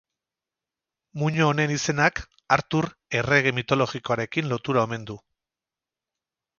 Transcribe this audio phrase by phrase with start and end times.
[1.23, 2.23] Muino honen izenak
[2.57, 2.89] Artur
[3.21, 5.23] errege mitologikoarekin lotura omen du.